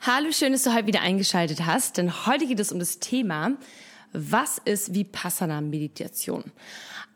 [0.00, 3.52] Hallo, schön, dass du heute wieder eingeschaltet hast, denn heute geht es um das Thema,
[4.12, 6.44] was ist Vipassana-Meditation?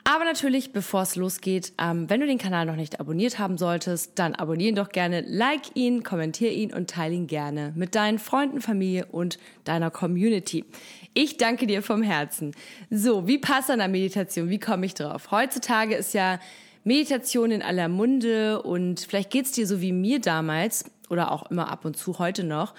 [0.04, 4.18] Aber natürlich, bevor es losgeht, ähm, wenn du den Kanal noch nicht abonniert haben solltest,
[4.18, 8.18] dann abonniere ihn doch gerne, like ihn, kommentiere ihn und teile ihn gerne mit deinen
[8.18, 10.66] Freunden, Familie und deiner Community.
[11.14, 12.54] Ich danke dir vom Herzen.
[12.90, 15.30] So, Vipassana-Meditation, wie komme ich drauf?
[15.30, 16.38] Heutzutage ist ja
[16.84, 21.70] Meditation in aller Munde und vielleicht geht's dir so wie mir damals oder auch immer
[21.70, 22.74] ab und zu heute noch,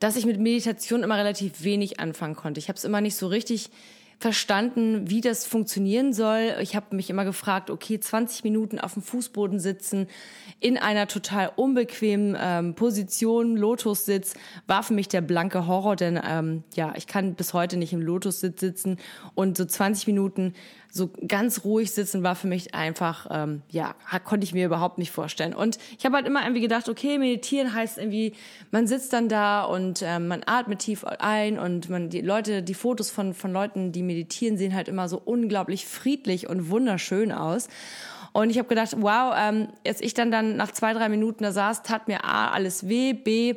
[0.00, 2.60] dass ich mit Meditation immer relativ wenig anfangen konnte.
[2.60, 3.70] Ich habe es immer nicht so richtig
[4.20, 6.56] verstanden, wie das funktionieren soll.
[6.60, 10.08] Ich habe mich immer gefragt, okay, 20 Minuten auf dem Fußboden sitzen,
[10.58, 14.34] in einer total unbequemen ähm, Position, Lotussitz,
[14.66, 18.02] war für mich der blanke Horror, denn ähm, ja, ich kann bis heute nicht im
[18.02, 18.98] Lotussitz sitzen
[19.36, 20.54] und so 20 Minuten
[20.90, 23.94] so ganz ruhig sitzen war für mich einfach, ähm, ja,
[24.24, 25.54] konnte ich mir überhaupt nicht vorstellen.
[25.54, 28.34] Und ich habe halt immer irgendwie gedacht, okay, meditieren heißt irgendwie,
[28.70, 32.74] man sitzt dann da und ähm, man atmet tief ein und man die Leute, die
[32.74, 37.68] Fotos von von Leuten, die meditieren, sehen halt immer so unglaublich friedlich und wunderschön aus.
[38.32, 41.52] Und ich habe gedacht, wow, ähm, jetzt ich dann dann nach zwei drei Minuten da
[41.52, 43.56] saß, tat mir a alles weh, b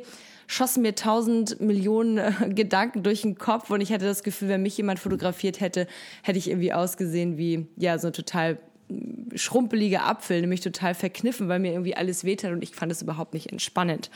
[0.52, 4.62] schossen mir tausend Millionen äh, Gedanken durch den Kopf und ich hatte das Gefühl, wenn
[4.62, 5.86] mich jemand fotografiert hätte,
[6.22, 8.58] hätte ich irgendwie ausgesehen wie, ja, so total
[8.88, 13.02] mm, schrumpeliger Apfel, nämlich total verkniffen, weil mir irgendwie alles wehtat und ich fand es
[13.02, 14.10] überhaupt nicht entspannend.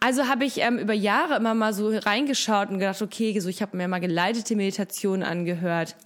[0.00, 3.62] Also habe ich ähm, über Jahre immer mal so reingeschaut und gedacht, okay, so ich
[3.62, 5.96] habe mir mal geleitete Meditationen angehört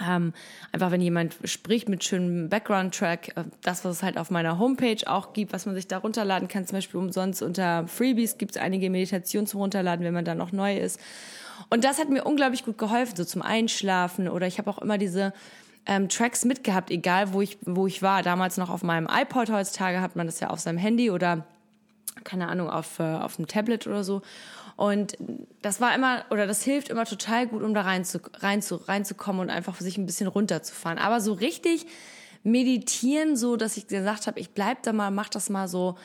[0.00, 0.32] ähm,
[0.72, 4.98] einfach wenn jemand spricht mit schönem Background-Track, äh, das, was es halt auf meiner Homepage
[5.06, 8.62] auch gibt, was man sich da runterladen kann, zum Beispiel umsonst unter Freebies gibt es
[8.62, 10.98] einige Meditationen zum Runterladen, wenn man da noch neu ist.
[11.68, 14.98] Und das hat mir unglaublich gut geholfen, so zum Einschlafen oder ich habe auch immer
[14.98, 15.32] diese
[15.84, 18.22] ähm, Tracks mitgehabt, egal wo ich, wo ich war.
[18.22, 21.44] Damals noch auf meinem iPod, heutzutage hat man das ja auf seinem Handy oder
[22.24, 24.22] keine Ahnung, auf, äh, auf dem Tablet oder so.
[24.76, 25.16] Und
[25.60, 28.76] das war immer, oder das hilft immer total gut, um da rein zu, rein zu,
[28.76, 30.98] reinzukommen und einfach sich ein bisschen runterzufahren.
[30.98, 31.86] Aber so richtig
[32.42, 35.96] meditieren, so dass ich gesagt habe, ich bleib da mal, mach das mal so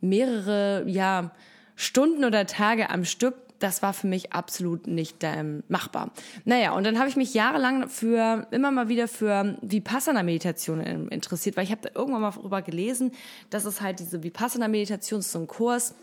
[0.00, 1.30] mehrere, ja,
[1.74, 6.10] Stunden oder Tage am Stück, das war für mich absolut nicht ähm, machbar.
[6.44, 11.64] Naja, und dann habe ich mich jahrelang für immer mal wieder für Vipassana-Meditation interessiert, weil
[11.64, 13.12] ich habe irgendwann mal darüber gelesen,
[13.50, 15.94] dass es halt diese Vipassana-Meditation ist so ein Kurs,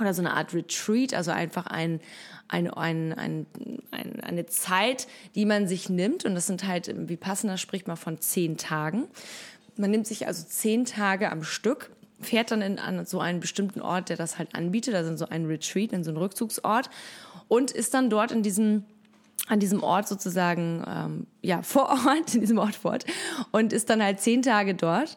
[0.00, 2.00] oder so eine Art Retreat, also einfach ein,
[2.48, 3.46] ein, ein, ein,
[3.90, 6.24] ein, eine Zeit, die man sich nimmt.
[6.24, 9.04] Und das sind halt, wie passender spricht man von zehn Tagen.
[9.76, 13.80] Man nimmt sich also zehn Tage am Stück, fährt dann in, an so einen bestimmten
[13.80, 16.90] Ort, der das halt anbietet, also so ein Retreat, in so einen Rückzugsort
[17.48, 18.84] und ist dann dort in diesem
[19.48, 23.04] an diesem Ort sozusagen ähm, ja vor Ort in diesem Ort fort
[23.52, 25.14] und ist dann halt zehn Tage dort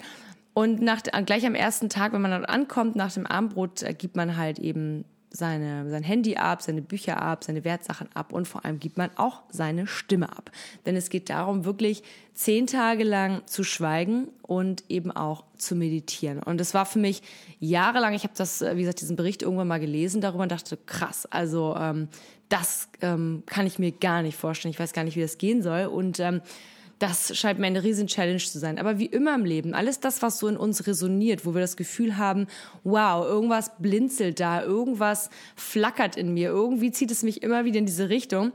[0.60, 4.18] und nach, gleich am ersten Tag, wenn man dort ankommt, nach dem Abendbrot, äh, gibt
[4.18, 8.66] man halt eben seine, sein Handy ab, seine Bücher ab, seine Wertsachen ab und vor
[8.66, 10.52] allem gibt man auch seine Stimme ab.
[10.86, 12.04] Denn es geht darum, wirklich
[12.34, 16.44] zehn Tage lang zu schweigen und eben auch zu meditieren.
[16.44, 17.22] Und das war für mich
[17.62, 20.78] jahrelang, ich habe das, äh, wie gesagt, diesen Bericht irgendwann mal gelesen darüber und dachte,
[20.86, 22.10] krass, also ähm,
[22.50, 24.74] das ähm, kann ich mir gar nicht vorstellen.
[24.74, 25.86] Ich weiß gar nicht, wie das gehen soll.
[25.86, 26.42] Und ähm,
[27.00, 28.78] das scheint mir eine riesen Challenge zu sein.
[28.78, 31.78] Aber wie immer im Leben, alles das, was so in uns resoniert, wo wir das
[31.78, 32.48] Gefühl haben,
[32.84, 37.86] wow, irgendwas blinzelt da, irgendwas flackert in mir, irgendwie zieht es mich immer wieder in
[37.86, 38.52] diese Richtung,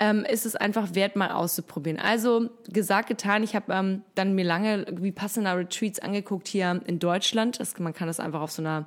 [0.00, 2.00] ähm, ist es einfach wert, mal auszuprobieren.
[2.00, 6.98] Also gesagt, getan, ich habe ähm, dann mir lange wie passender Retreats angeguckt hier in
[6.98, 7.60] Deutschland.
[7.60, 8.86] Das, man kann das einfach auf so einer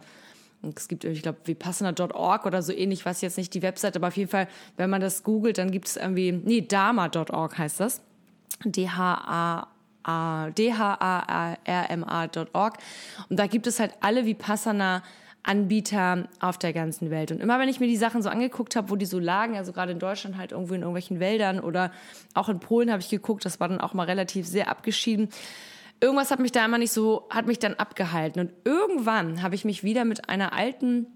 [0.75, 4.17] es gibt, ich glaube, vipassana.org oder so ähnlich, was jetzt nicht die Webseite, aber auf
[4.17, 8.01] jeden Fall, wenn man das googelt, dann gibt es irgendwie, nee, dharma.org heißt das
[8.63, 9.67] dharma.org.
[13.29, 15.03] Und da gibt es halt alle Vipassana
[15.47, 17.31] Anbieter auf der ganzen Welt.
[17.31, 19.71] Und immer wenn ich mir die Sachen so angeguckt habe, wo die so lagen, also
[19.71, 21.91] gerade in Deutschland halt irgendwo in irgendwelchen Wäldern oder
[22.33, 25.29] auch in Polen habe ich geguckt, das war dann auch mal relativ sehr abgeschieden.
[26.01, 28.41] Irgendwas hat mich da immer nicht so, hat mich dann abgehalten.
[28.41, 31.07] Und irgendwann habe ich mich wieder mit einer alten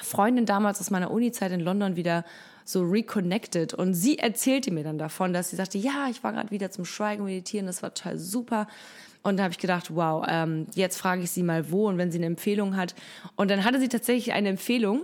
[0.00, 2.24] Freundin damals aus meiner Uni-Zeit in London wieder
[2.64, 3.74] so reconnected.
[3.74, 6.84] Und sie erzählte mir dann davon, dass sie sagte, ja, ich war gerade wieder zum
[6.84, 8.66] Schweigen meditieren, das war total super.
[9.22, 12.12] Und da habe ich gedacht, wow, ähm, jetzt frage ich sie mal wo und wenn
[12.12, 12.94] sie eine Empfehlung hat.
[13.36, 15.02] Und dann hatte sie tatsächlich eine Empfehlung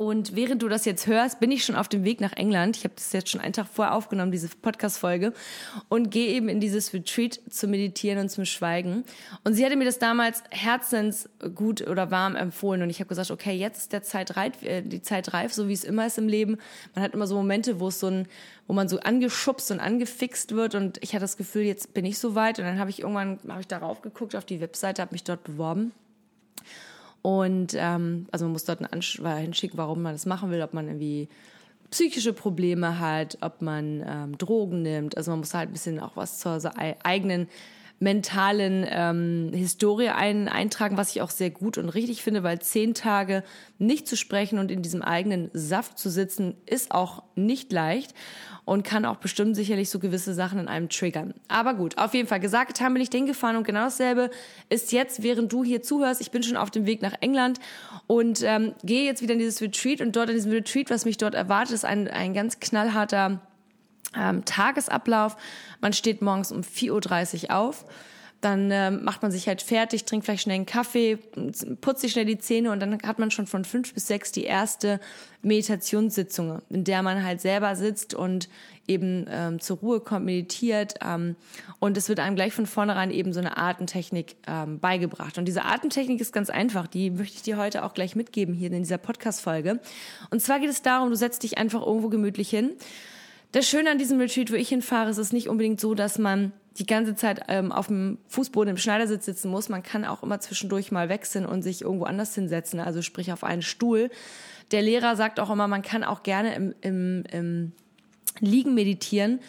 [0.00, 2.74] und während du das jetzt hörst, bin ich schon auf dem Weg nach England.
[2.78, 5.34] Ich habe das jetzt schon einen Tag vorher aufgenommen, diese Podcast-Folge,
[5.90, 9.04] und gehe eben in dieses Retreat zu meditieren und zum Schweigen.
[9.44, 12.80] Und sie hatte mir das damals herzensgut oder warm empfohlen.
[12.80, 15.68] Und ich habe gesagt, okay, jetzt ist der Zeit reif, äh, die Zeit reif, so
[15.68, 16.56] wie es immer ist im Leben.
[16.94, 18.26] Man hat immer so Momente, wo es so ein,
[18.66, 20.74] wo man so angeschubst und angefixt wird.
[20.74, 22.58] Und ich hatte das Gefühl, jetzt bin ich so weit.
[22.58, 25.44] Und dann habe ich irgendwann, habe ich darauf geguckt, auf die Webseite, habe mich dort
[25.44, 25.92] beworben
[27.22, 30.72] und ähm, also man muss dort einen Anschreiben hinschicken, warum man das machen will, ob
[30.72, 31.28] man irgendwie
[31.90, 35.16] psychische Probleme hat, ob man ähm, Drogen nimmt.
[35.16, 36.60] Also man muss halt ein bisschen auch was zur
[37.02, 37.48] eigenen
[38.00, 42.94] mentalen ähm, Historie ein, eintragen, was ich auch sehr gut und richtig finde, weil zehn
[42.94, 43.44] Tage
[43.78, 48.14] nicht zu sprechen und in diesem eigenen Saft zu sitzen, ist auch nicht leicht
[48.64, 51.34] und kann auch bestimmt sicherlich so gewisse Sachen in einem triggern.
[51.48, 54.30] Aber gut, auf jeden Fall gesagt haben bin ich den gefahren und genau dasselbe
[54.70, 56.22] ist jetzt, während du hier zuhörst.
[56.22, 57.60] Ich bin schon auf dem Weg nach England
[58.06, 61.18] und ähm, gehe jetzt wieder in dieses Retreat und dort in diesem Retreat, was mich
[61.18, 63.42] dort erwartet, ist ein, ein ganz knallharter
[64.16, 65.36] ähm, Tagesablauf.
[65.80, 67.84] Man steht morgens um 4.30 Uhr auf.
[68.40, 71.18] Dann äh, macht man sich halt fertig, trinkt vielleicht schnell einen Kaffee,
[71.82, 74.44] putzt sich schnell die Zähne und dann hat man schon von fünf bis sechs die
[74.44, 74.98] erste
[75.42, 78.48] Meditationssitzung, in der man halt selber sitzt und
[78.86, 80.94] eben ähm, zur Ruhe kommt, meditiert.
[81.04, 81.36] Ähm,
[81.80, 85.36] und es wird einem gleich von vornherein eben so eine Atemtechnik ähm, beigebracht.
[85.36, 88.72] Und diese Atemtechnik ist ganz einfach, die möchte ich dir heute auch gleich mitgeben hier
[88.72, 89.80] in dieser Podcast-Folge.
[90.30, 92.72] Und zwar geht es darum, du setzt dich einfach irgendwo gemütlich hin
[93.52, 96.52] das Schöne an diesem Retreat, wo ich hinfahre, ist es nicht unbedingt so, dass man
[96.78, 99.68] die ganze Zeit ähm, auf dem Fußboden im Schneidersitz sitzen muss.
[99.68, 103.44] Man kann auch immer zwischendurch mal wechseln und sich irgendwo anders hinsetzen, also sprich auf
[103.44, 104.10] einen Stuhl.
[104.70, 107.72] Der Lehrer sagt auch immer, man kann auch gerne im, im, im
[108.38, 109.40] Liegen meditieren,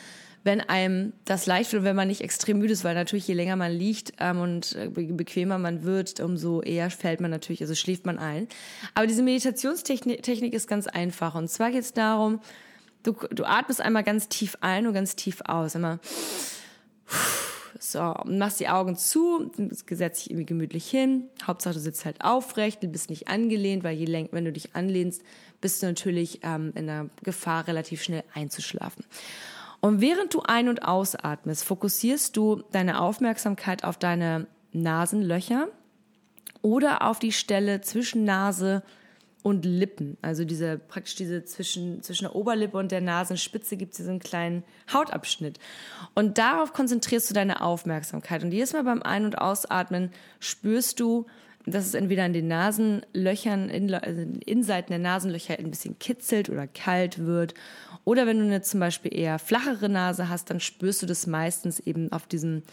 [0.44, 3.36] wenn einem das leicht wird und wenn man nicht extrem müde ist, weil natürlich je
[3.36, 7.76] länger man liegt ähm, und äh, bequemer man wird, umso eher fällt man natürlich, also
[7.76, 8.48] schläft man ein.
[8.96, 11.36] Aber diese Meditationstechnik Technik ist ganz einfach.
[11.36, 12.40] Und zwar geht es darum,
[13.04, 15.76] Du, du atmest einmal ganz tief ein und ganz tief aus.
[15.76, 16.00] Einmal
[17.80, 19.52] so, und machst die Augen zu,
[19.90, 21.30] setzt dich irgendwie gemütlich hin.
[21.46, 24.76] Hauptsache, du sitzt halt aufrecht, du bist nicht angelehnt, weil je länger, wenn du dich
[24.76, 25.24] anlehnst,
[25.62, 29.04] bist du natürlich ähm, in der Gefahr, relativ schnell einzuschlafen.
[29.80, 35.68] Und während du ein- und ausatmest, fokussierst du deine Aufmerksamkeit auf deine Nasenlöcher
[36.62, 39.01] oder auf die Stelle zwischen Nase und
[39.44, 40.18] Lippen.
[40.22, 44.64] Also diese praktisch diese zwischen, zwischen der Oberlippe und der Nasenspitze gibt es einen kleinen
[44.94, 45.60] Hautabschnitt.
[46.14, 48.44] Und darauf konzentrierst du deine Aufmerksamkeit.
[48.44, 51.26] Und jedes Mal beim Ein- und Ausatmen spürst du,
[51.66, 56.50] dass es entweder in den Nasenlöchern, in, also in Innenseiten der Nasenlöcher ein bisschen kitzelt
[56.50, 57.54] oder kalt wird.
[58.04, 61.80] Oder wenn du eine zum Beispiel eher flachere Nase hast, dann spürst du das meistens
[61.80, 62.64] eben auf diesem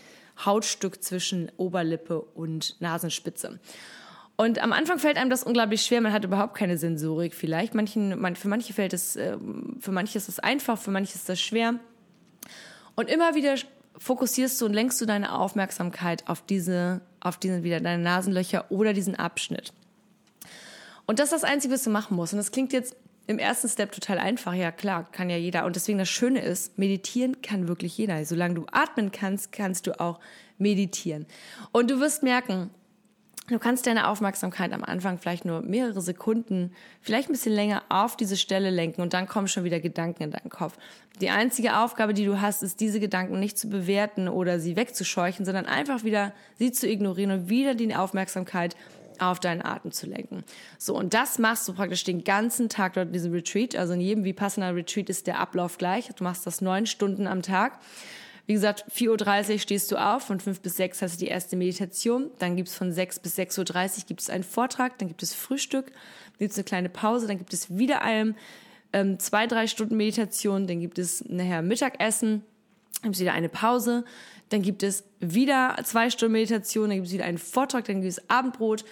[0.45, 3.59] Hautstück zwischen Oberlippe und Nasenspitze.
[4.41, 6.01] Und am Anfang fällt einem das unglaublich schwer.
[6.01, 7.75] Man hat überhaupt keine Sensorik vielleicht.
[7.75, 9.37] Manchen, man, für manche fällt es, äh,
[9.81, 11.75] für manche ist es einfach, für manche ist das schwer.
[12.95, 13.57] Und immer wieder
[13.99, 18.93] fokussierst du und lenkst du deine Aufmerksamkeit auf diese, auf diesen wieder deine Nasenlöcher oder
[18.93, 19.73] diesen Abschnitt.
[21.05, 22.33] Und das ist das Einzige, was du machen musst.
[22.33, 22.95] Und das klingt jetzt
[23.27, 24.55] im ersten Step total einfach.
[24.55, 25.65] Ja, klar, kann ja jeder.
[25.65, 28.25] Und deswegen das Schöne ist, meditieren kann wirklich jeder.
[28.25, 30.21] Solange du atmen kannst, kannst du auch
[30.59, 31.27] meditieren.
[31.73, 32.71] Und du wirst merken,
[33.49, 38.15] Du kannst deine Aufmerksamkeit am Anfang vielleicht nur mehrere Sekunden, vielleicht ein bisschen länger auf
[38.15, 40.77] diese Stelle lenken und dann kommen schon wieder Gedanken in deinen Kopf.
[41.23, 45.47] Die einzige Aufgabe, die du hast, ist, diese Gedanken nicht zu bewerten oder sie wegzuscheuchen,
[45.47, 48.77] sondern einfach wieder sie zu ignorieren und wieder die Aufmerksamkeit
[49.19, 50.45] auf deinen Atem zu lenken.
[50.77, 53.75] So, und das machst du praktisch den ganzen Tag dort in diesem Retreat.
[53.77, 56.11] Also in jedem Vipassana Retreat ist der Ablauf gleich.
[56.15, 57.79] Du machst das neun Stunden am Tag.
[58.49, 61.55] Wie gesagt, 4.30 Uhr stehst du auf, von 5 bis 6 hast du die erste
[61.55, 65.89] Meditation, dann gibt's von 6 bis 6.30 Uhr gibt's einen Vortrag, dann gibt es Frühstück,
[65.89, 68.35] dann gibt's eine kleine Pause, dann gibt es wieder ein,
[68.95, 72.43] ähm, zwei, drei Stunden Meditation, dann gibt es nachher Mittagessen,
[73.03, 74.07] dann gibt es wieder eine Pause,
[74.49, 78.11] dann gibt es wieder zwei Stunden Meditation, dann gibt es wieder einen Vortrag, dann gibt
[78.11, 78.87] es Abendbrot,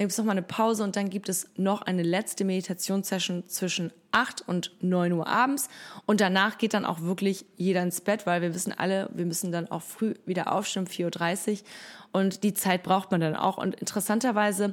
[0.00, 3.92] dann gibt es nochmal eine Pause und dann gibt es noch eine letzte Meditationssession zwischen
[4.12, 5.68] 8 und 9 Uhr abends.
[6.06, 9.52] Und danach geht dann auch wirklich jeder ins Bett, weil wir wissen alle, wir müssen
[9.52, 11.58] dann auch früh wieder aufstehen, 4.30 Uhr.
[12.12, 13.58] Und die Zeit braucht man dann auch.
[13.58, 14.72] Und interessanterweise,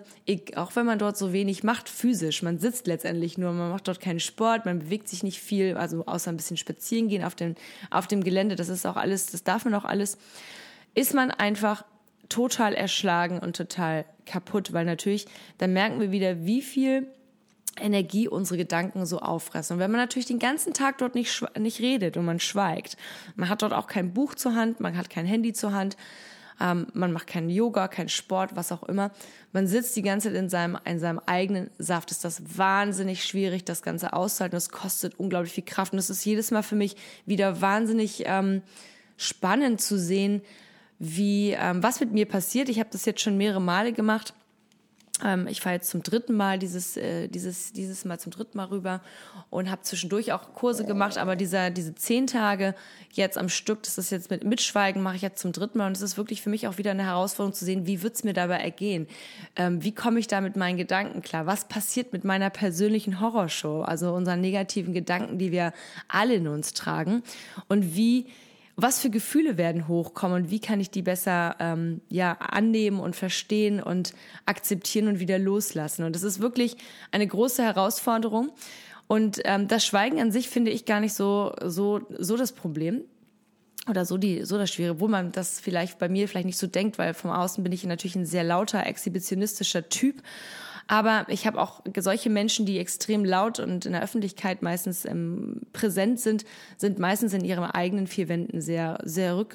[0.55, 3.99] auch wenn man dort so wenig macht, physisch, man sitzt letztendlich nur, man macht dort
[3.99, 7.55] keinen Sport, man bewegt sich nicht viel, also außer ein bisschen spazieren gehen auf dem,
[7.91, 10.17] auf dem Gelände, das ist auch alles, das darf man auch alles,
[10.95, 11.83] ist man einfach
[12.29, 17.07] total erschlagen und total kaputt, weil natürlich, dann merken wir wieder, wie viel
[17.79, 19.75] Energie unsere Gedanken so auffressen.
[19.75, 22.97] Und wenn man natürlich den ganzen Tag dort nicht, nicht redet und man schweigt,
[23.35, 25.95] man hat dort auch kein Buch zur Hand, man hat kein Handy zur Hand,
[26.59, 29.11] ähm, man macht keinen Yoga, keinen Sport, was auch immer.
[29.51, 32.09] Man sitzt die ganze Zeit in seinem, in seinem eigenen Saft.
[32.09, 34.55] Ist das wahnsinnig schwierig, das Ganze auszuhalten.
[34.55, 35.93] Das kostet unglaublich viel Kraft.
[35.93, 38.63] Und es ist jedes Mal für mich wieder wahnsinnig ähm,
[39.17, 40.41] spannend zu sehen,
[40.99, 42.69] wie ähm, was mit mir passiert.
[42.69, 44.33] Ich habe das jetzt schon mehrere Male gemacht
[45.23, 48.65] ähm, ich fahre jetzt zum dritten Mal dieses, äh, dieses, dieses Mal zum dritten Mal
[48.65, 49.01] rüber
[49.49, 52.75] und habe zwischendurch auch Kurse gemacht, aber dieser, diese zehn Tage
[53.11, 55.97] jetzt am Stück, das ist jetzt mit Mitschweigen, mache ich jetzt zum dritten Mal und
[55.97, 58.57] es ist wirklich für mich auch wieder eine Herausforderung zu sehen, wie wird's mir dabei
[58.57, 59.07] ergehen?
[59.55, 61.45] Ähm, wie komme ich da mit meinen Gedanken klar?
[61.45, 65.73] Was passiert mit meiner persönlichen Horrorshow, also unseren negativen Gedanken, die wir
[66.07, 67.23] alle in uns tragen?
[67.67, 68.27] Und wie
[68.79, 73.15] was für Gefühle werden hochkommen und wie kann ich die besser ähm, ja annehmen und
[73.15, 74.13] verstehen und
[74.45, 76.05] akzeptieren und wieder loslassen.
[76.05, 76.77] Und das ist wirklich
[77.11, 78.51] eine große Herausforderung.
[79.07, 83.01] Und ähm, das Schweigen an sich finde ich gar nicht so so so das Problem
[83.89, 86.67] oder so die so das Schwere, wo man das vielleicht bei mir vielleicht nicht so
[86.67, 90.21] denkt, weil vom Außen bin ich natürlich ein sehr lauter exhibitionistischer Typ
[90.87, 95.61] aber ich habe auch solche Menschen, die extrem laut und in der Öffentlichkeit meistens ähm,
[95.73, 96.45] präsent sind,
[96.77, 99.45] sind meistens in ihren eigenen vier Wänden sehr, sehr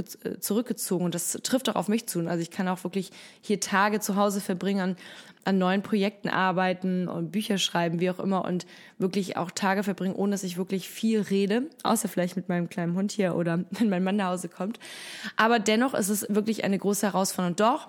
[0.40, 1.06] zurückgezogen.
[1.06, 2.20] Und das trifft auch auf mich zu.
[2.26, 3.10] Also ich kann auch wirklich
[3.40, 4.96] hier Tage zu Hause verbringen,
[5.44, 8.66] an neuen Projekten arbeiten und Bücher schreiben, wie auch immer, und
[8.98, 12.94] wirklich auch Tage verbringen, ohne dass ich wirklich viel rede, außer vielleicht mit meinem kleinen
[12.94, 14.78] Hund hier oder wenn mein Mann nach Hause kommt.
[15.36, 17.56] Aber dennoch ist es wirklich eine große Herausforderung.
[17.56, 17.88] Doch,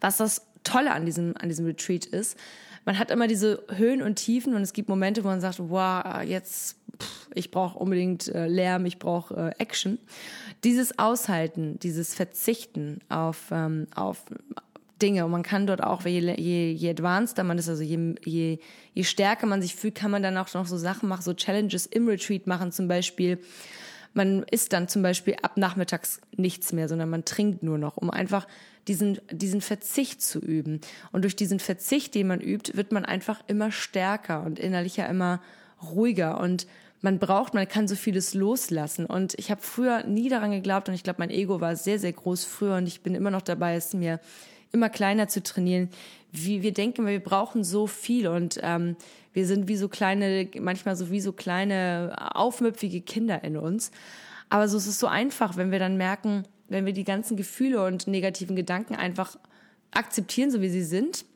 [0.00, 2.36] was das Tolle an diesem, an diesem Retreat ist,
[2.84, 6.22] man hat immer diese Höhen und Tiefen und es gibt Momente, wo man sagt, wow,
[6.22, 9.98] jetzt, pff, ich brauche unbedingt äh, Lärm, ich brauche äh, Action.
[10.62, 14.24] Dieses Aushalten, dieses Verzichten auf, ähm, auf
[15.02, 18.58] Dinge und man kann dort auch, je, je, je advanceder man ist, also je, je,
[18.94, 21.86] je stärker man sich fühlt, kann man dann auch noch so Sachen machen, so Challenges
[21.86, 23.38] im Retreat machen, zum Beispiel
[24.16, 28.10] man isst dann zum Beispiel ab nachmittags nichts mehr, sondern man trinkt nur noch, um
[28.10, 28.46] einfach
[28.88, 30.80] diesen, diesen Verzicht zu üben.
[31.12, 35.42] Und durch diesen Verzicht, den man übt, wird man einfach immer stärker und innerlicher immer
[35.82, 36.66] ruhiger und
[37.02, 39.04] man braucht, man kann so vieles loslassen.
[39.04, 42.12] Und ich habe früher nie daran geglaubt und ich glaube, mein Ego war sehr, sehr
[42.12, 44.18] groß früher und ich bin immer noch dabei, es mir
[44.72, 45.90] immer kleiner zu trainieren.
[46.32, 48.96] Wie wir denken, wir brauchen so viel und ähm,
[49.36, 53.90] wir sind wie so kleine, manchmal so wie so kleine aufmüpfige Kinder in uns.
[54.48, 57.84] Aber so ist es so einfach, wenn wir dann merken, wenn wir die ganzen Gefühle
[57.84, 59.36] und negativen Gedanken einfach
[59.90, 61.26] akzeptieren, so wie sie sind,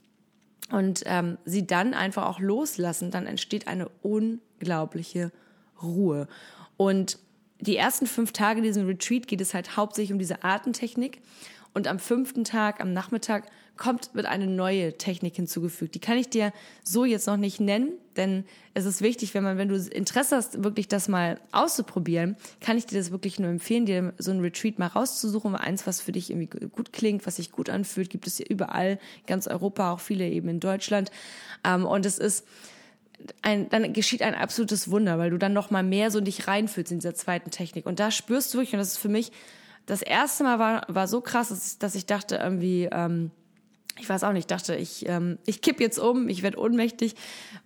[0.70, 5.30] und ähm, sie dann einfach auch loslassen, dann entsteht eine unglaubliche
[5.82, 6.26] Ruhe.
[6.78, 7.18] Und
[7.60, 11.20] die ersten fünf Tage diesem Retreat geht es halt hauptsächlich um diese Atemtechnik.
[11.72, 13.46] Und am fünften Tag, am Nachmittag,
[13.76, 15.94] kommt, wird eine neue Technik hinzugefügt.
[15.94, 16.52] Die kann ich dir
[16.84, 20.62] so jetzt noch nicht nennen, denn es ist wichtig, wenn man, wenn du Interesse hast,
[20.62, 24.78] wirklich das mal auszuprobieren, kann ich dir das wirklich nur empfehlen, dir so ein Retreat
[24.78, 28.36] mal rauszusuchen, eins, was für dich irgendwie gut klingt, was sich gut anfühlt, gibt es
[28.36, 31.10] hier überall, ganz Europa, auch viele eben in Deutschland.
[31.64, 32.46] Ähm, und es ist,
[33.42, 36.46] ein, dann geschieht ein absolutes Wunder, weil du dann noch mal mehr so in dich
[36.46, 37.86] reinfühlst in dieser zweiten Technik.
[37.86, 39.32] Und da spürst du wirklich, und das ist für mich
[39.86, 43.30] das erste Mal war, war so krass, dass, dass ich dachte irgendwie, ähm,
[43.98, 47.14] ich weiß auch nicht, dachte ich, ähm, ich kipp jetzt um, ich werde ohnmächtig,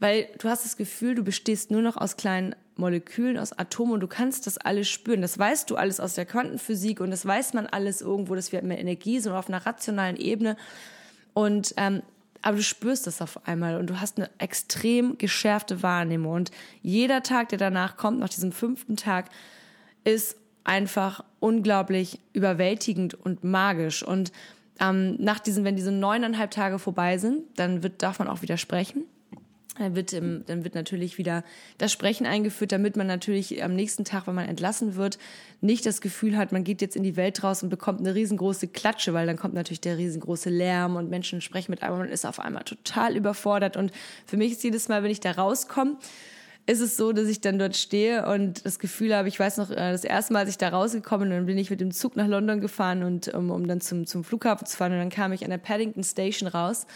[0.00, 4.00] weil du hast das Gefühl, du bestehst nur noch aus kleinen Molekülen, aus Atomen und
[4.00, 5.22] du kannst das alles spüren.
[5.22, 8.62] Das weißt du alles aus der Quantenphysik und das weiß man alles irgendwo, dass wir
[8.62, 10.56] mehr Energie sind auf einer rationalen Ebene.
[11.34, 12.02] Und ähm,
[12.42, 16.34] aber du spürst das auf einmal und du hast eine extrem geschärfte Wahrnehmung.
[16.34, 16.50] Und
[16.82, 19.30] jeder Tag, der danach kommt, nach diesem fünften Tag,
[20.04, 24.02] ist einfach unglaublich überwältigend und magisch.
[24.02, 24.32] Und
[24.80, 28.56] ähm, nach diesen, wenn diese neuneinhalb Tage vorbei sind, dann wird, darf man auch wieder
[28.56, 29.04] sprechen.
[29.78, 31.42] Dann wird, ähm, dann wird natürlich wieder
[31.78, 35.18] das Sprechen eingeführt, damit man natürlich am nächsten Tag, wenn man entlassen wird,
[35.60, 38.68] nicht das Gefühl hat, man geht jetzt in die Welt raus und bekommt eine riesengroße
[38.68, 42.24] Klatsche, weil dann kommt natürlich der riesengroße Lärm und Menschen sprechen mit einem und ist
[42.24, 43.76] auf einmal total überfordert.
[43.76, 43.90] Und
[44.26, 45.96] für mich ist jedes Mal, wenn ich da rauskomme,
[46.66, 49.70] ist es so, dass ich dann dort stehe und das Gefühl habe, ich weiß noch,
[49.70, 52.26] äh, das erste Mal, als ich da rausgekommen bin, bin ich mit dem Zug nach
[52.26, 55.44] London gefahren und um, um dann zum, zum Flughafen zu fahren und dann kam ich
[55.44, 56.86] an der Paddington Station raus.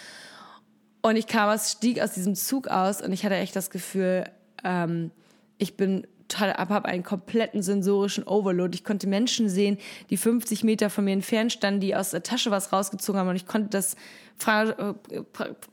[1.03, 4.25] Und ich kam aus, stieg aus diesem Zug aus und ich hatte echt das Gefühl,
[4.65, 5.11] ähm,
[5.59, 6.07] ich bin
[6.37, 8.75] habe einen kompletten sensorischen Overload.
[8.75, 9.79] Ich konnte Menschen sehen,
[10.11, 13.37] die 50 Meter von mir entfernt standen, die aus der Tasche was rausgezogen haben und
[13.37, 13.97] ich konnte das,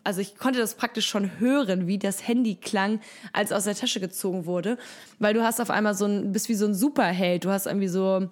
[0.04, 3.00] also ich konnte das praktisch schon hören, wie das Handy klang,
[3.34, 4.78] als aus der Tasche gezogen wurde,
[5.20, 7.46] weil du hast auf einmal so ein, bist wie so ein Superheld.
[7.46, 8.30] Du hast irgendwie so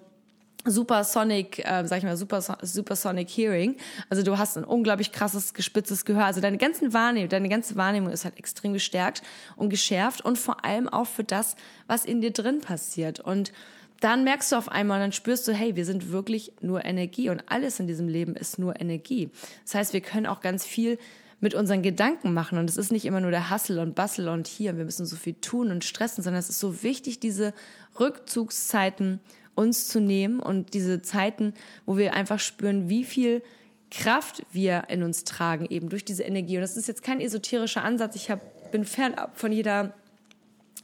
[0.64, 3.76] Supersonic, äh, sag ich mal, Super, Supersonic Hearing.
[4.08, 6.24] Also du hast ein unglaublich krasses, gespitztes Gehör.
[6.24, 9.22] Also deine ganzen Wahrnehmung, deine ganze Wahrnehmung ist halt extrem gestärkt
[9.56, 11.56] und geschärft und vor allem auch für das,
[11.86, 13.20] was in dir drin passiert.
[13.20, 13.52] Und
[14.00, 17.42] dann merkst du auf einmal, dann spürst du, hey, wir sind wirklich nur Energie und
[17.50, 19.30] alles in diesem Leben ist nur Energie.
[19.64, 20.98] Das heißt, wir können auch ganz viel
[21.40, 24.46] mit unseren Gedanken machen und es ist nicht immer nur der Hustle und Bustle und
[24.46, 27.52] hier, wir müssen so viel tun und stressen, sondern es ist so wichtig, diese
[28.00, 29.20] Rückzugszeiten
[29.54, 31.54] uns zu nehmen und diese Zeiten,
[31.86, 33.42] wo wir einfach spüren, wie viel
[33.90, 36.56] Kraft wir in uns tragen, eben durch diese Energie.
[36.56, 38.16] Und das ist jetzt kein esoterischer Ansatz.
[38.16, 39.94] Ich hab, bin fernab von jeder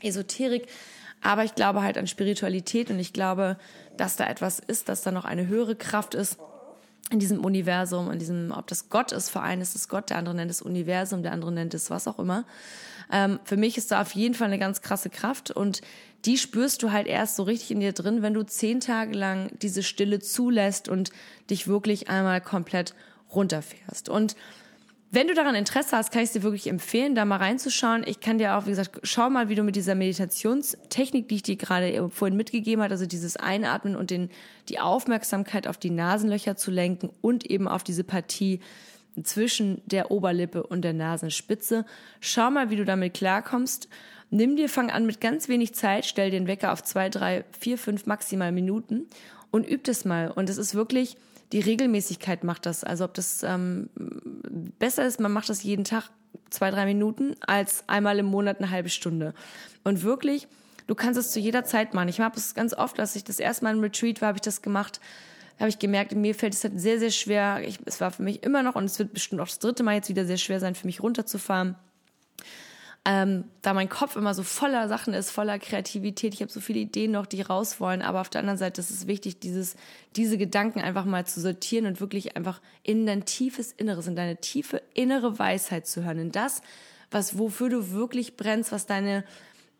[0.02, 0.66] Esoterik,
[1.20, 3.56] aber ich glaube halt an Spiritualität und ich glaube,
[3.96, 6.38] dass da etwas ist, dass da noch eine höhere Kraft ist
[7.10, 10.18] in diesem Universum, in diesem, ob das Gott ist, für einen ist es Gott, der
[10.18, 12.44] andere nennt es Universum, der andere nennt es was auch immer.
[13.10, 15.80] Ähm, für mich ist da auf jeden Fall eine ganz krasse Kraft und
[16.24, 19.50] die spürst du halt erst so richtig in dir drin, wenn du zehn Tage lang
[19.62, 21.10] diese Stille zulässt und
[21.48, 22.94] dich wirklich einmal komplett
[23.34, 24.08] runterfährst.
[24.08, 24.36] Und
[25.12, 28.04] wenn du daran Interesse hast, kann ich dir wirklich empfehlen, da mal reinzuschauen.
[28.06, 31.42] Ich kann dir auch, wie gesagt, schau mal, wie du mit dieser Meditationstechnik, die ich
[31.42, 34.30] dir gerade vorhin mitgegeben habe, also dieses Einatmen und den,
[34.68, 38.60] die Aufmerksamkeit auf die Nasenlöcher zu lenken und eben auf diese Partie
[39.20, 41.84] zwischen der Oberlippe und der Nasenspitze.
[42.20, 43.88] Schau mal, wie du damit klarkommst.
[44.30, 47.78] Nimm dir, fang an mit ganz wenig Zeit, stell den Wecker auf zwei, drei, vier,
[47.78, 49.08] fünf maximal Minuten
[49.50, 50.30] und üb das mal.
[50.30, 51.16] Und es ist wirklich,
[51.52, 52.84] die Regelmäßigkeit macht das.
[52.84, 53.90] Also ob das ähm,
[54.78, 56.10] besser ist, man macht das jeden Tag
[56.50, 59.34] zwei, drei Minuten, als einmal im Monat eine halbe Stunde.
[59.84, 60.48] Und wirklich,
[60.86, 62.08] du kannst es zu jeder Zeit machen.
[62.08, 64.42] Ich habe es ganz oft, dass ich das erste Mal im Retreat war, habe ich
[64.42, 65.00] das gemacht
[65.60, 67.60] habe ich gemerkt, mir fällt es halt sehr, sehr schwer.
[67.62, 69.96] Ich, es war für mich immer noch und es wird bestimmt auch das dritte Mal
[69.96, 71.76] jetzt wieder sehr schwer sein, für mich runterzufahren.
[73.06, 76.34] Ähm, da mein Kopf immer so voller Sachen ist, voller Kreativität.
[76.34, 78.02] Ich habe so viele Ideen noch, die raus wollen.
[78.02, 79.74] Aber auf der anderen Seite ist es wichtig, dieses,
[80.16, 84.36] diese Gedanken einfach mal zu sortieren und wirklich einfach in dein tiefes Inneres, in deine
[84.36, 86.18] tiefe innere Weisheit zu hören.
[86.18, 86.60] In das,
[87.10, 89.24] was, wofür du wirklich brennst, was deine,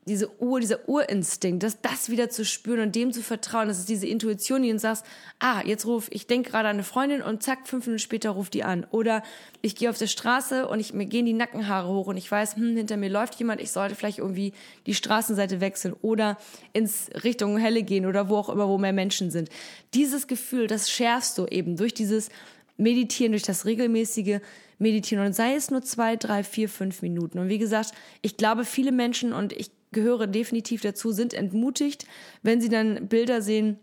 [0.06, 3.88] diese Ur, dieser Urinstinkt, das, das wieder zu spüren und dem zu vertrauen, das ist
[3.88, 5.04] diese Intuition, die uns sagt,
[5.38, 8.54] ah, jetzt ruf, ich denke gerade an eine Freundin und zack, fünf Minuten später ruft
[8.54, 8.86] die an.
[8.90, 9.22] Oder
[9.60, 12.56] ich gehe auf der Straße und ich, mir gehen die Nackenhaare hoch und ich weiß,
[12.56, 14.54] hm, hinter mir läuft jemand, ich sollte vielleicht irgendwie
[14.86, 16.38] die Straßenseite wechseln oder
[16.72, 19.50] ins Richtung Helle gehen oder wo auch immer, wo mehr Menschen sind.
[19.92, 22.30] Dieses Gefühl, das schärfst du eben durch dieses
[22.78, 24.40] Meditieren, durch das regelmäßige
[24.78, 27.38] Meditieren und sei es nur zwei, drei, vier, fünf Minuten.
[27.38, 32.06] Und wie gesagt, ich glaube, viele Menschen und ich gehöre definitiv dazu, sind entmutigt,
[32.42, 33.78] wenn sie dann Bilder sehen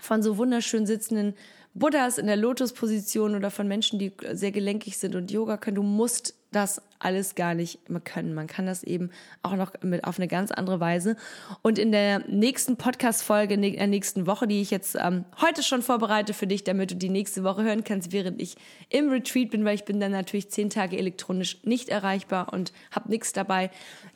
[0.00, 1.34] von so wunderschön sitzenden
[1.78, 5.76] Buddhas in der Lotusposition oder von Menschen, die sehr gelenkig sind und Yoga können.
[5.76, 8.32] Du musst das alles gar nicht können.
[8.32, 9.10] Man kann das eben
[9.42, 11.16] auch noch mit auf eine ganz andere Weise.
[11.60, 15.82] Und in der nächsten Podcast-Folge, in der nächsten Woche, die ich jetzt ähm, heute schon
[15.82, 18.56] vorbereite für dich, damit du die nächste Woche hören kannst, während ich
[18.88, 23.10] im Retreat bin, weil ich bin dann natürlich zehn Tage elektronisch nicht erreichbar und habe
[23.10, 23.70] nichts dabei,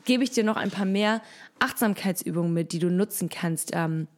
[0.07, 1.21] gebe ich dir noch ein paar mehr
[1.59, 3.73] Achtsamkeitsübungen mit, die du nutzen kannst.
[3.75, 4.09] Ähm,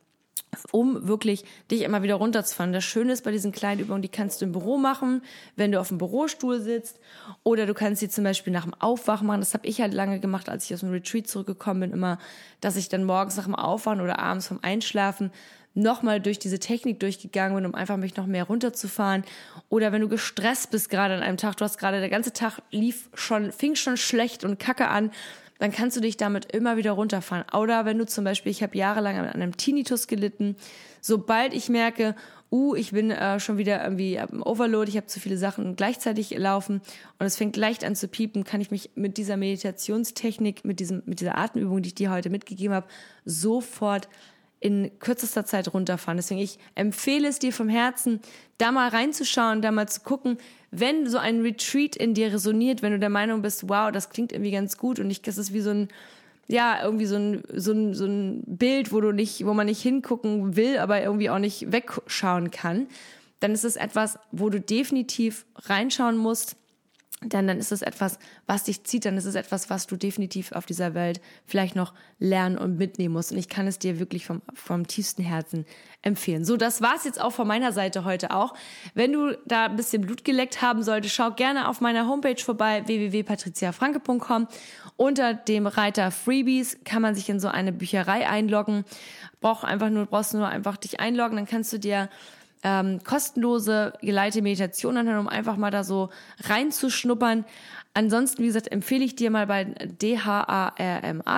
[0.71, 2.73] um wirklich dich immer wieder runterzufahren.
[2.73, 5.23] Das Schöne ist bei diesen kleinen Übungen, die kannst du im Büro machen,
[5.57, 6.99] wenn du auf dem Bürostuhl sitzt
[7.43, 9.41] oder du kannst sie zum Beispiel nach dem Aufwachen machen.
[9.41, 12.19] Das habe ich halt lange gemacht, als ich aus dem Retreat zurückgekommen bin, immer,
[12.61, 15.31] dass ich dann morgens nach dem Aufwachen oder abends vom Einschlafen
[15.75, 19.25] nochmal durch diese Technik durchgegangen bin, um einfach mich noch mehr runterzufahren.
[19.71, 22.61] Oder wenn du gestresst bist gerade an einem Tag, du hast gerade der ganze Tag
[22.71, 25.11] lief schon, fing schon schlecht und kacke an
[25.63, 27.45] dann kannst du dich damit immer wieder runterfahren.
[27.57, 30.57] Oder wenn du zum Beispiel, ich habe jahrelang an einem Tinnitus gelitten,
[31.01, 32.17] sobald ich merke,
[32.51, 36.37] uh, ich bin äh, schon wieder irgendwie am Overload, ich habe zu viele Sachen gleichzeitig
[36.37, 36.81] laufen
[37.21, 41.05] und es fängt leicht an zu piepen, kann ich mich mit dieser Meditationstechnik, mit diesem,
[41.07, 42.89] mit dieser Atemübung, die ich dir heute mitgegeben habe,
[43.25, 44.09] sofort
[44.63, 46.17] in kürzester Zeit runterfahren.
[46.17, 48.21] Deswegen ich empfehle es dir vom Herzen,
[48.59, 50.39] da mal reinzuschauen, da mal zu gucken,
[50.71, 54.33] wenn so ein Retreat in dir resoniert, wenn du der Meinung bist, wow, das klingt
[54.33, 55.89] irgendwie ganz gut und ich, das ist wie so ein,
[56.47, 59.83] ja, irgendwie so ein, so ein, so ein Bild, wo du nicht, wo man nicht
[59.83, 62.87] hingucken will, aber irgendwie auch nicht wegschauen kann,
[63.41, 66.57] dann ist es etwas, wo du definitiv reinschauen musst,
[67.25, 70.53] denn dann ist es etwas, was dich zieht, dann ist es etwas, was du definitiv
[70.53, 73.33] auf dieser Welt vielleicht noch lernen und mitnehmen musst.
[73.33, 75.65] Und ich kann es dir wirklich vom, vom tiefsten Herzen
[76.03, 76.45] empfehlen.
[76.45, 78.55] So, das war's jetzt auch von meiner Seite heute auch.
[78.95, 82.83] Wenn du da ein bisschen Blut geleckt haben solltest, schau gerne auf meiner Homepage vorbei,
[82.87, 84.49] www.patriziafranke.com.
[84.97, 88.85] Unter dem Reiter Freebies kann man sich in so eine Bücherei einloggen.
[89.41, 92.09] Brauch einfach nur, brauchst nur einfach dich einloggen, dann kannst du dir
[92.63, 96.11] ähm, kostenlose geleitete Meditation anhören, um einfach mal da so
[96.45, 97.45] reinzuschnuppern.
[97.95, 100.73] Ansonsten, wie gesagt, empfehle ich dir mal bei dharma,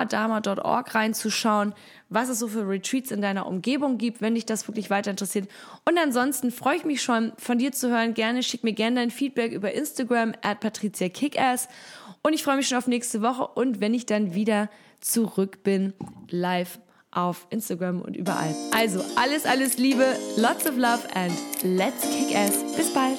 [0.05, 1.73] dharma.org reinzuschauen,
[2.07, 5.49] was es so für Retreats in deiner Umgebung gibt, wenn dich das wirklich weiter interessiert.
[5.83, 8.13] Und ansonsten freue ich mich schon, von dir zu hören.
[8.13, 11.67] Gerne, schick mir gerne dein Feedback über Instagram at patriziakickass.
[12.21, 14.69] Und ich freue mich schon auf nächste Woche und wenn ich dann wieder
[15.01, 15.93] zurück bin,
[16.29, 16.79] live
[17.15, 18.53] auf Instagram und überall.
[18.71, 22.63] Also alles, alles Liebe, lots of love and let's kick ass.
[22.75, 23.17] Bis bald.